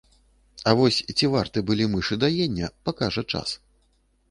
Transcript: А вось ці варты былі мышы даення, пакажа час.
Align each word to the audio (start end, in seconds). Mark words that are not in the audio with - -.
А 0.71 0.71
вось 0.79 0.97
ці 1.17 1.29
варты 1.35 1.63
былі 1.69 1.85
мышы 1.93 2.19
даення, 2.25 2.73
пакажа 2.91 3.27
час. 3.31 3.49